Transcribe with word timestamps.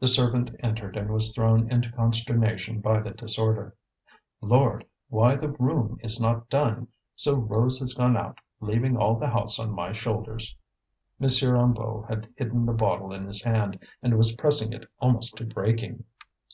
The 0.00 0.06
servant 0.06 0.50
entered 0.60 0.98
and 0.98 1.08
was 1.10 1.34
thrown 1.34 1.70
into 1.72 1.90
consternation 1.90 2.82
by 2.82 3.00
the 3.00 3.12
disorder. 3.12 3.74
"Lord! 4.42 4.84
Why, 5.08 5.34
the 5.36 5.48
room 5.48 5.98
is 6.02 6.20
not 6.20 6.50
done! 6.50 6.88
So 7.14 7.36
Rose 7.36 7.78
has 7.78 7.94
gone 7.94 8.18
out, 8.18 8.36
leaving 8.60 8.98
all 8.98 9.18
the 9.18 9.30
house 9.30 9.58
on 9.58 9.70
my 9.70 9.92
shoulders!" 9.92 10.54
M. 11.18 11.26
Hennebeau 11.28 12.04
had 12.06 12.28
hidden 12.36 12.66
the 12.66 12.74
bottle 12.74 13.14
in 13.14 13.24
his 13.24 13.42
hand 13.44 13.78
and 14.02 14.12
was 14.18 14.36
pressing 14.36 14.74
it 14.74 14.90
almost 15.00 15.36
to 15.36 15.46
breaking. 15.46 16.04